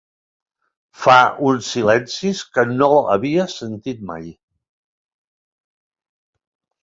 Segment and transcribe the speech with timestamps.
[1.01, 1.17] Fa
[1.49, 4.25] uns silencis que no havia sentit mai.